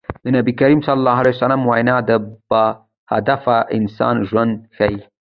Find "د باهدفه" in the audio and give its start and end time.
2.09-3.57